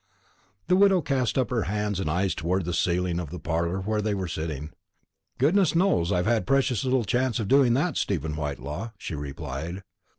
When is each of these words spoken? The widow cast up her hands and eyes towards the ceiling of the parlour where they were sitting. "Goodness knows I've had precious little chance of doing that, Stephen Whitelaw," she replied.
The 0.65 0.75
widow 0.75 0.99
cast 1.03 1.37
up 1.37 1.51
her 1.51 1.65
hands 1.69 1.99
and 1.99 2.09
eyes 2.09 2.33
towards 2.33 2.65
the 2.65 2.73
ceiling 2.73 3.19
of 3.19 3.29
the 3.29 3.37
parlour 3.37 3.81
where 3.81 4.01
they 4.01 4.15
were 4.15 4.27
sitting. 4.27 4.71
"Goodness 5.37 5.75
knows 5.75 6.11
I've 6.11 6.25
had 6.25 6.47
precious 6.47 6.83
little 6.83 7.05
chance 7.05 7.39
of 7.39 7.47
doing 7.47 7.75
that, 7.75 7.97
Stephen 7.97 8.35
Whitelaw," 8.35 8.93
she 8.97 9.13
replied. 9.13 9.83